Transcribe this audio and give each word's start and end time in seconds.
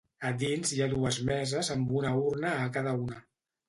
A 0.29 0.29
dins 0.43 0.71
hi 0.77 0.81
ha 0.85 0.87
dues 0.95 1.21
meses 1.29 1.71
amb 1.79 1.95
una 2.03 2.17
urna 2.27 2.59
a 2.59 2.69
cada 2.81 3.01
una. 3.09 3.27